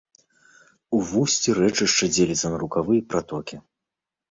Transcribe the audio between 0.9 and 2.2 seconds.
У вусці рэчышча